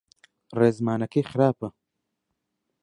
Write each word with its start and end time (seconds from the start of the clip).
ڕێزمانەکەی 0.59 1.27
خراپە. 1.31 1.69